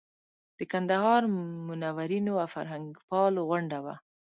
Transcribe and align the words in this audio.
د 0.57 0.59
کندهار 0.71 1.21
منورینو 1.69 2.33
او 2.43 2.47
فرهنګپالو 2.55 3.41
غونډه 3.49 3.77
وه. 3.85 3.95